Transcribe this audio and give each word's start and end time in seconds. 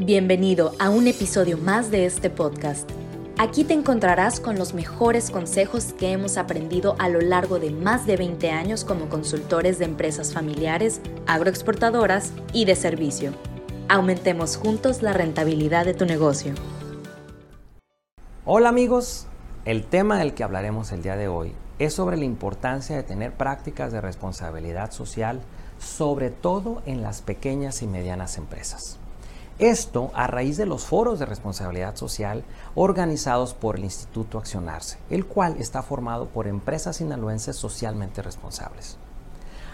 Bienvenido 0.00 0.74
a 0.78 0.90
un 0.90 1.08
episodio 1.08 1.58
más 1.58 1.90
de 1.90 2.06
este 2.06 2.30
podcast. 2.30 2.88
Aquí 3.36 3.64
te 3.64 3.74
encontrarás 3.74 4.38
con 4.38 4.56
los 4.56 4.72
mejores 4.72 5.28
consejos 5.28 5.92
que 5.92 6.12
hemos 6.12 6.36
aprendido 6.36 6.94
a 7.00 7.08
lo 7.08 7.20
largo 7.20 7.58
de 7.58 7.72
más 7.72 8.06
de 8.06 8.16
20 8.16 8.48
años 8.52 8.84
como 8.84 9.08
consultores 9.08 9.80
de 9.80 9.86
empresas 9.86 10.32
familiares, 10.32 11.00
agroexportadoras 11.26 12.32
y 12.52 12.64
de 12.64 12.76
servicio. 12.76 13.32
Aumentemos 13.88 14.56
juntos 14.56 15.02
la 15.02 15.14
rentabilidad 15.14 15.84
de 15.84 15.94
tu 15.94 16.06
negocio. 16.06 16.54
Hola 18.44 18.68
amigos, 18.68 19.26
el 19.64 19.84
tema 19.84 20.16
del 20.20 20.32
que 20.32 20.44
hablaremos 20.44 20.92
el 20.92 21.02
día 21.02 21.16
de 21.16 21.26
hoy 21.26 21.54
es 21.80 21.92
sobre 21.92 22.16
la 22.16 22.24
importancia 22.24 22.94
de 22.94 23.02
tener 23.02 23.32
prácticas 23.32 23.90
de 23.90 24.00
responsabilidad 24.00 24.92
social, 24.92 25.40
sobre 25.80 26.30
todo 26.30 26.82
en 26.86 27.02
las 27.02 27.20
pequeñas 27.20 27.82
y 27.82 27.88
medianas 27.88 28.38
empresas. 28.38 29.00
Esto 29.58 30.12
a 30.14 30.28
raíz 30.28 30.56
de 30.56 30.66
los 30.66 30.84
foros 30.84 31.18
de 31.18 31.26
responsabilidad 31.26 31.96
social 31.96 32.44
organizados 32.76 33.54
por 33.54 33.74
el 33.74 33.82
Instituto 33.82 34.38
Accionarse, 34.38 34.98
el 35.10 35.26
cual 35.26 35.56
está 35.58 35.82
formado 35.82 36.28
por 36.28 36.46
empresas 36.46 36.98
sinaloenses 36.98 37.56
socialmente 37.56 38.22
responsables. 38.22 38.98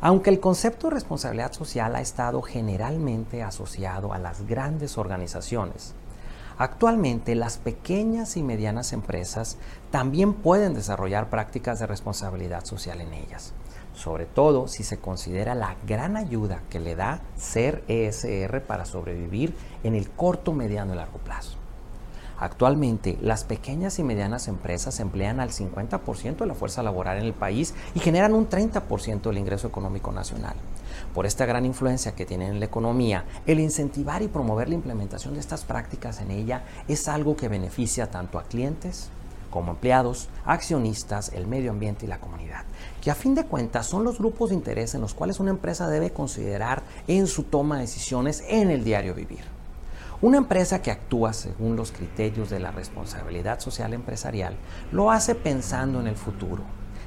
Aunque 0.00 0.30
el 0.30 0.40
concepto 0.40 0.86
de 0.86 0.94
responsabilidad 0.94 1.52
social 1.52 1.94
ha 1.94 2.00
estado 2.00 2.40
generalmente 2.40 3.42
asociado 3.42 4.14
a 4.14 4.18
las 4.18 4.46
grandes 4.46 4.96
organizaciones, 4.96 5.92
actualmente 6.56 7.34
las 7.34 7.58
pequeñas 7.58 8.38
y 8.38 8.42
medianas 8.42 8.94
empresas 8.94 9.58
también 9.90 10.32
pueden 10.32 10.72
desarrollar 10.72 11.28
prácticas 11.28 11.80
de 11.80 11.86
responsabilidad 11.86 12.64
social 12.64 13.02
en 13.02 13.12
ellas 13.12 13.52
sobre 13.96 14.26
todo 14.26 14.68
si 14.68 14.84
se 14.84 14.98
considera 14.98 15.54
la 15.54 15.76
gran 15.86 16.16
ayuda 16.16 16.62
que 16.70 16.78
le 16.78 16.94
da 16.94 17.20
ser 17.36 17.82
ESR 17.88 18.62
para 18.62 18.84
sobrevivir 18.84 19.54
en 19.82 19.94
el 19.94 20.10
corto, 20.10 20.52
mediano 20.52 20.92
y 20.92 20.96
largo 20.96 21.18
plazo. 21.18 21.56
Actualmente, 22.38 23.16
las 23.22 23.44
pequeñas 23.44 23.98
y 23.98 24.02
medianas 24.04 24.46
empresas 24.46 25.00
emplean 25.00 25.40
al 25.40 25.50
50% 25.50 26.36
de 26.36 26.46
la 26.46 26.54
fuerza 26.54 26.82
laboral 26.82 27.16
en 27.16 27.24
el 27.24 27.32
país 27.32 27.74
y 27.94 28.00
generan 28.00 28.34
un 28.34 28.48
30% 28.48 29.22
del 29.22 29.38
ingreso 29.38 29.66
económico 29.66 30.12
nacional. 30.12 30.54
Por 31.14 31.24
esta 31.24 31.46
gran 31.46 31.64
influencia 31.64 32.14
que 32.14 32.26
tienen 32.26 32.52
en 32.52 32.60
la 32.60 32.66
economía, 32.66 33.24
el 33.46 33.58
incentivar 33.58 34.20
y 34.20 34.28
promover 34.28 34.68
la 34.68 34.74
implementación 34.74 35.32
de 35.32 35.40
estas 35.40 35.64
prácticas 35.64 36.20
en 36.20 36.30
ella 36.30 36.64
es 36.88 37.08
algo 37.08 37.36
que 37.36 37.48
beneficia 37.48 38.10
tanto 38.10 38.38
a 38.38 38.42
clientes 38.44 39.08
como 39.56 39.72
empleados, 39.72 40.28
accionistas, 40.44 41.32
el 41.32 41.46
medio 41.46 41.70
ambiente 41.70 42.04
y 42.04 42.08
la 42.10 42.20
comunidad, 42.20 42.64
que 43.00 43.10
a 43.10 43.14
fin 43.14 43.34
de 43.34 43.46
cuentas 43.46 43.86
son 43.86 44.04
los 44.04 44.18
grupos 44.18 44.50
de 44.50 44.54
interés 44.54 44.94
en 44.94 45.00
los 45.00 45.14
cuales 45.14 45.40
una 45.40 45.50
empresa 45.50 45.88
debe 45.88 46.10
considerar 46.10 46.82
en 47.08 47.26
su 47.26 47.44
toma 47.44 47.76
de 47.76 47.80
decisiones 47.80 48.44
en 48.48 48.70
el 48.70 48.84
diario 48.84 49.14
vivir. 49.14 49.44
Una 50.20 50.36
empresa 50.36 50.82
que 50.82 50.90
actúa 50.90 51.32
según 51.32 51.74
los 51.74 51.90
criterios 51.90 52.50
de 52.50 52.60
la 52.60 52.70
responsabilidad 52.70 53.58
social 53.58 53.94
empresarial 53.94 54.58
lo 54.92 55.10
hace 55.10 55.34
pensando 55.34 56.00
en 56.00 56.06
el 56.06 56.16
futuro, 56.16 56.62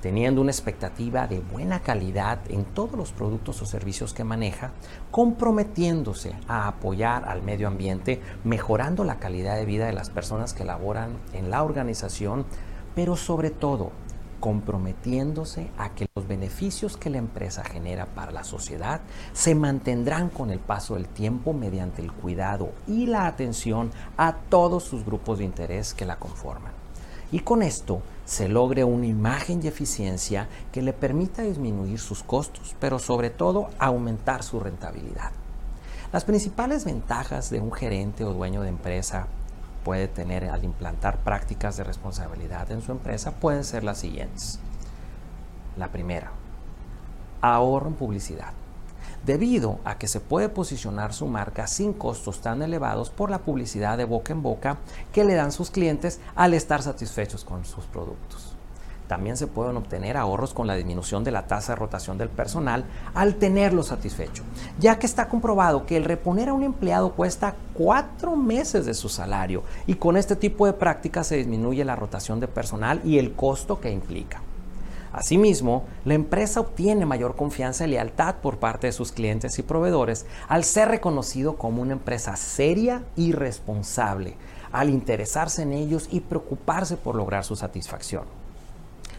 teniendo 0.00 0.40
una 0.40 0.50
expectativa 0.50 1.26
de 1.26 1.40
buena 1.40 1.80
calidad 1.80 2.40
en 2.48 2.64
todos 2.64 2.92
los 2.92 3.12
productos 3.12 3.60
o 3.62 3.66
servicios 3.66 4.14
que 4.14 4.24
maneja, 4.24 4.72
comprometiéndose 5.10 6.34
a 6.48 6.68
apoyar 6.68 7.28
al 7.28 7.42
medio 7.42 7.68
ambiente, 7.68 8.20
mejorando 8.44 9.04
la 9.04 9.18
calidad 9.18 9.56
de 9.56 9.66
vida 9.66 9.86
de 9.86 9.92
las 9.92 10.10
personas 10.10 10.54
que 10.54 10.64
laboran 10.64 11.18
en 11.32 11.50
la 11.50 11.62
organización, 11.62 12.46
pero 12.94 13.16
sobre 13.16 13.50
todo 13.50 13.92
comprometiéndose 14.40 15.70
a 15.76 15.90
que 15.90 16.06
los 16.14 16.26
beneficios 16.26 16.96
que 16.96 17.10
la 17.10 17.18
empresa 17.18 17.62
genera 17.62 18.06
para 18.06 18.32
la 18.32 18.42
sociedad 18.42 19.02
se 19.32 19.54
mantendrán 19.54 20.30
con 20.30 20.50
el 20.50 20.58
paso 20.58 20.94
del 20.94 21.08
tiempo 21.08 21.52
mediante 21.52 22.02
el 22.02 22.10
cuidado 22.10 22.72
y 22.88 23.06
la 23.06 23.26
atención 23.26 23.90
a 24.16 24.34
todos 24.34 24.84
sus 24.84 25.04
grupos 25.04 25.38
de 25.38 25.44
interés 25.44 25.94
que 25.94 26.06
la 26.06 26.16
conforman. 26.18 26.72
Y 27.32 27.40
con 27.40 27.62
esto 27.62 28.02
se 28.24 28.48
logre 28.48 28.84
una 28.84 29.06
imagen 29.06 29.60
y 29.62 29.68
eficiencia 29.68 30.48
que 30.72 30.82
le 30.82 30.92
permita 30.92 31.42
disminuir 31.42 31.98
sus 31.98 32.22
costos, 32.22 32.74
pero 32.80 32.98
sobre 32.98 33.30
todo 33.30 33.70
aumentar 33.78 34.42
su 34.42 34.60
rentabilidad. 34.60 35.30
Las 36.12 36.24
principales 36.24 36.84
ventajas 36.84 37.50
de 37.50 37.60
un 37.60 37.72
gerente 37.72 38.24
o 38.24 38.32
dueño 38.32 38.62
de 38.62 38.68
empresa 38.68 39.28
puede 39.84 40.08
tener 40.08 40.44
al 40.50 40.64
implantar 40.64 41.18
prácticas 41.18 41.76
de 41.76 41.84
responsabilidad 41.84 42.70
en 42.70 42.82
su 42.82 42.92
empresa 42.92 43.32
pueden 43.32 43.64
ser 43.64 43.84
las 43.84 43.98
siguientes. 43.98 44.58
La 45.76 45.88
primera, 45.88 46.32
ahorro 47.40 47.88
en 47.88 47.94
publicidad 47.94 48.52
debido 49.24 49.78
a 49.84 49.98
que 49.98 50.08
se 50.08 50.20
puede 50.20 50.48
posicionar 50.48 51.12
su 51.12 51.26
marca 51.26 51.66
sin 51.66 51.92
costos 51.92 52.40
tan 52.40 52.62
elevados 52.62 53.10
por 53.10 53.30
la 53.30 53.40
publicidad 53.40 53.98
de 53.98 54.04
boca 54.04 54.32
en 54.32 54.42
boca 54.42 54.78
que 55.12 55.24
le 55.24 55.34
dan 55.34 55.52
sus 55.52 55.70
clientes 55.70 56.20
al 56.34 56.54
estar 56.54 56.82
satisfechos 56.82 57.44
con 57.44 57.64
sus 57.64 57.84
productos. 57.84 58.56
También 59.10 59.36
se 59.36 59.48
pueden 59.48 59.76
obtener 59.76 60.16
ahorros 60.16 60.54
con 60.54 60.68
la 60.68 60.76
disminución 60.76 61.24
de 61.24 61.32
la 61.32 61.48
tasa 61.48 61.72
de 61.72 61.80
rotación 61.80 62.16
del 62.16 62.28
personal 62.28 62.84
al 63.12 63.34
tenerlo 63.34 63.82
satisfecho, 63.82 64.44
ya 64.78 65.00
que 65.00 65.06
está 65.06 65.28
comprobado 65.28 65.84
que 65.84 65.96
el 65.96 66.04
reponer 66.04 66.48
a 66.48 66.52
un 66.52 66.62
empleado 66.62 67.10
cuesta 67.14 67.56
cuatro 67.74 68.36
meses 68.36 68.86
de 68.86 68.94
su 68.94 69.08
salario 69.08 69.64
y 69.88 69.96
con 69.96 70.16
este 70.16 70.36
tipo 70.36 70.64
de 70.64 70.74
prácticas 70.74 71.26
se 71.26 71.38
disminuye 71.38 71.84
la 71.84 71.96
rotación 71.96 72.38
de 72.38 72.46
personal 72.46 73.00
y 73.04 73.18
el 73.18 73.32
costo 73.34 73.80
que 73.80 73.90
implica. 73.90 74.42
Asimismo, 75.12 75.84
la 76.04 76.14
empresa 76.14 76.60
obtiene 76.60 77.04
mayor 77.04 77.34
confianza 77.34 77.84
y 77.84 77.90
lealtad 77.90 78.36
por 78.36 78.58
parte 78.58 78.86
de 78.86 78.92
sus 78.92 79.10
clientes 79.10 79.58
y 79.58 79.62
proveedores 79.62 80.26
al 80.48 80.64
ser 80.64 80.88
reconocido 80.88 81.56
como 81.56 81.82
una 81.82 81.94
empresa 81.94 82.36
seria 82.36 83.02
y 83.16 83.32
responsable, 83.32 84.36
al 84.70 84.88
interesarse 84.88 85.62
en 85.62 85.72
ellos 85.72 86.08
y 86.12 86.20
preocuparse 86.20 86.96
por 86.96 87.16
lograr 87.16 87.44
su 87.44 87.56
satisfacción. 87.56 88.24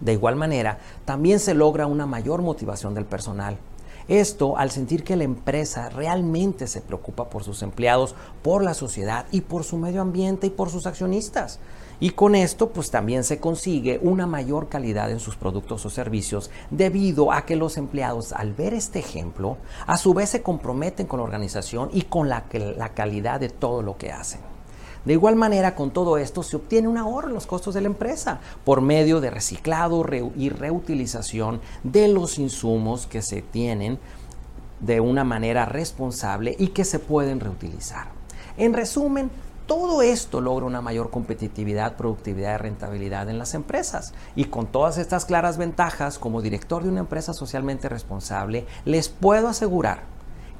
De 0.00 0.12
igual 0.12 0.36
manera, 0.36 0.78
también 1.04 1.38
se 1.38 1.54
logra 1.54 1.86
una 1.86 2.06
mayor 2.06 2.42
motivación 2.42 2.94
del 2.94 3.04
personal. 3.04 3.58
Esto 4.08 4.58
al 4.58 4.70
sentir 4.70 5.02
que 5.02 5.16
la 5.16 5.24
empresa 5.24 5.88
realmente 5.88 6.66
se 6.66 6.82
preocupa 6.82 7.30
por 7.30 7.42
sus 7.42 7.62
empleados, 7.62 8.14
por 8.42 8.62
la 8.62 8.74
sociedad 8.74 9.26
y 9.30 9.40
por 9.40 9.64
su 9.64 9.78
medio 9.78 10.02
ambiente 10.02 10.46
y 10.46 10.50
por 10.50 10.68
sus 10.70 10.86
accionistas. 10.86 11.58
Y 12.00 12.10
con 12.10 12.34
esto 12.34 12.70
pues 12.70 12.90
también 12.90 13.24
se 13.24 13.40
consigue 13.40 13.98
una 14.02 14.26
mayor 14.26 14.68
calidad 14.68 15.10
en 15.10 15.20
sus 15.20 15.36
productos 15.36 15.86
o 15.86 15.90
servicios 15.90 16.50
debido 16.70 17.32
a 17.32 17.46
que 17.46 17.56
los 17.56 17.76
empleados 17.76 18.32
al 18.32 18.52
ver 18.52 18.74
este 18.74 18.98
ejemplo 18.98 19.56
a 19.86 19.96
su 19.96 20.12
vez 20.12 20.30
se 20.30 20.42
comprometen 20.42 21.06
con 21.06 21.20
la 21.20 21.24
organización 21.24 21.88
y 21.92 22.02
con 22.02 22.28
la, 22.28 22.44
la 22.76 22.90
calidad 22.90 23.40
de 23.40 23.48
todo 23.48 23.82
lo 23.82 23.96
que 23.96 24.12
hacen. 24.12 24.53
De 25.04 25.12
igual 25.12 25.36
manera, 25.36 25.74
con 25.74 25.90
todo 25.90 26.16
esto 26.16 26.42
se 26.42 26.56
obtiene 26.56 26.88
un 26.88 26.96
ahorro 26.96 27.28
en 27.28 27.34
los 27.34 27.46
costos 27.46 27.74
de 27.74 27.82
la 27.82 27.88
empresa 27.88 28.40
por 28.64 28.80
medio 28.80 29.20
de 29.20 29.30
reciclado 29.30 30.04
y 30.36 30.48
reutilización 30.48 31.60
de 31.82 32.08
los 32.08 32.38
insumos 32.38 33.06
que 33.06 33.20
se 33.20 33.42
tienen 33.42 33.98
de 34.80 35.00
una 35.00 35.24
manera 35.24 35.66
responsable 35.66 36.56
y 36.58 36.68
que 36.68 36.84
se 36.84 36.98
pueden 36.98 37.40
reutilizar. 37.40 38.08
En 38.56 38.72
resumen, 38.72 39.30
todo 39.66 40.02
esto 40.02 40.40
logra 40.40 40.66
una 40.66 40.82
mayor 40.82 41.10
competitividad, 41.10 41.96
productividad 41.96 42.54
y 42.54 42.58
rentabilidad 42.58 43.30
en 43.30 43.38
las 43.38 43.54
empresas. 43.54 44.12
Y 44.36 44.44
con 44.46 44.66
todas 44.66 44.98
estas 44.98 45.24
claras 45.24 45.56
ventajas, 45.56 46.18
como 46.18 46.42
director 46.42 46.82
de 46.82 46.90
una 46.90 47.00
empresa 47.00 47.32
socialmente 47.32 47.88
responsable, 47.88 48.66
les 48.84 49.08
puedo 49.08 49.48
asegurar 49.48 50.13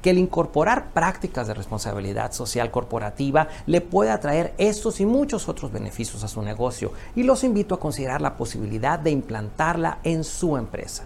que 0.05 0.11
el 0.11 0.19
incorporar 0.19 0.91
prácticas 0.93 1.47
de 1.47 1.55
responsabilidad 1.55 2.31
social 2.31 2.69
corporativa 2.69 3.47
le 3.65 3.81
puede 3.81 4.11
atraer 4.11 4.53
estos 4.59 4.99
y 4.99 5.05
muchos 5.07 5.49
otros 5.49 5.71
beneficios 5.71 6.23
a 6.23 6.27
su 6.27 6.43
negocio 6.43 6.91
y 7.15 7.23
los 7.23 7.43
invito 7.43 7.73
a 7.73 7.79
considerar 7.79 8.21
la 8.21 8.37
posibilidad 8.37 8.99
de 8.99 9.09
implantarla 9.09 9.97
en 10.03 10.23
su 10.23 10.57
empresa. 10.57 11.05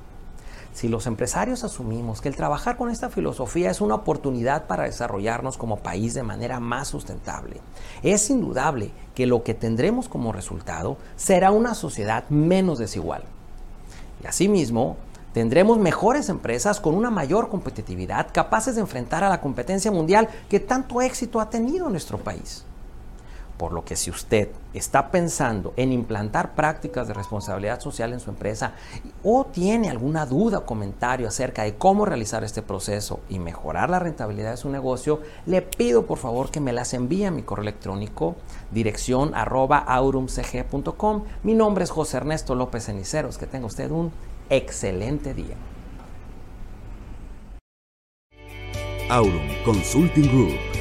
Si 0.73 0.89
los 0.89 1.07
empresarios 1.07 1.63
asumimos 1.63 2.19
que 2.19 2.27
el 2.27 2.35
trabajar 2.35 2.75
con 2.75 2.89
esta 2.89 3.09
filosofía 3.09 3.71
es 3.71 3.79
una 3.79 3.95
oportunidad 3.95 4.67
para 4.67 4.83
desarrollarnos 4.83 5.57
como 5.57 5.79
país 5.79 6.13
de 6.13 6.23
manera 6.23 6.59
más 6.59 6.89
sustentable, 6.89 7.61
es 8.03 8.29
indudable 8.29 8.91
que 9.15 9.27
lo 9.27 9.43
que 9.43 9.53
tendremos 9.53 10.09
como 10.09 10.33
resultado 10.33 10.97
será 11.15 11.51
una 11.51 11.73
sociedad 11.73 12.25
menos 12.27 12.79
desigual. 12.79 13.23
Y 14.21 14.27
asimismo, 14.27 14.97
tendremos 15.33 15.77
mejores 15.77 16.29
empresas 16.29 16.79
con 16.79 16.95
una 16.95 17.09
mayor 17.09 17.49
competitividad 17.49 18.27
capaces 18.31 18.75
de 18.75 18.81
enfrentar 18.81 19.23
a 19.23 19.29
la 19.29 19.41
competencia 19.41 19.91
mundial 19.91 20.27
que 20.49 20.59
tanto 20.59 21.01
éxito 21.01 21.39
ha 21.39 21.49
tenido 21.49 21.89
nuestro 21.89 22.17
país. 22.17 22.65
Por 23.57 23.73
lo 23.73 23.83
que 23.83 23.97
si 23.97 24.09
usted 24.09 24.47
está 24.73 25.11
pensando 25.11 25.73
en 25.75 25.91
implantar 25.91 26.55
prácticas 26.55 27.09
de 27.09 27.13
responsabilidad 27.13 27.81
social 27.81 28.13
en 28.13 28.21
su 28.21 28.29
empresa 28.29 28.71
o 29.21 29.45
tiene 29.45 29.89
alguna 29.89 30.25
duda 30.25 30.59
o 30.59 30.65
comentario 30.65 31.27
acerca 31.27 31.63
de 31.63 31.75
cómo 31.75 32.05
realizar 32.05 32.45
este 32.45 32.61
proceso 32.61 33.19
y 33.27 33.37
mejorar 33.37 33.89
la 33.89 33.99
rentabilidad 33.99 34.51
de 34.51 34.57
su 34.57 34.69
negocio, 34.69 35.19
le 35.45 35.61
pido 35.61 36.05
por 36.05 36.19
favor 36.19 36.51
que 36.51 36.61
me 36.61 36.71
las 36.71 36.93
envíe 36.93 37.25
a 37.25 37.31
mi 37.31 37.41
correo 37.41 37.63
electrónico 37.63 38.37
dirección 38.71 39.35
arroba 39.35 39.79
aurumcg.com. 39.79 41.23
Mi 41.43 41.53
nombre 41.53 41.83
es 41.83 41.89
José 41.89 42.15
Ernesto 42.15 42.55
López 42.55 42.85
Ceniceros. 42.85 43.37
Que 43.37 43.45
tenga 43.45 43.65
usted 43.65 43.91
un 43.91 44.11
excelente 44.49 45.33
día. 45.33 45.55
Aurum 49.09 49.47
Consulting 49.63 50.27
Group 50.29 50.78